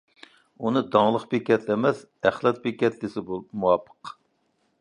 [0.67, 2.01] ئۇنى داڭلىق بېكەت ئەمەس،
[2.31, 4.17] ئەخلەت بېكەت دېسە مۇۋاپىق.